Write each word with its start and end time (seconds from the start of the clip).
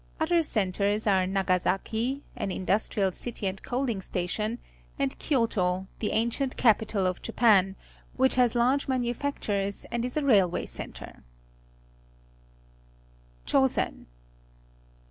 Other 0.19 0.41
centres 0.41 1.05
are 1.05 1.27
2:iagasaki, 1.27 2.23
an 2.35 2.49
industrial 2.49 3.11
city 3.11 3.45
and 3.45 3.61
coaling 3.61 4.01
station, 4.01 4.57
and 4.97 5.15
Kyoto, 5.19 5.85
the 5.99 6.09
ancient 6.09 6.57
capital 6.57 7.05
of 7.05 7.21
Japan, 7.21 7.75
which 8.15 8.33
has 8.33 8.55
large 8.55 8.87
manufactures 8.87 9.85
and 9.91 10.03
is 10.03 10.17
a 10.17 10.25
railway 10.25 10.65
centre. 10.65 11.21
Chosen. 13.45 14.07